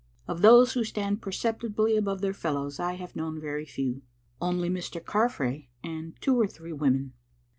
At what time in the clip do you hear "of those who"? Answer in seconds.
0.27-0.83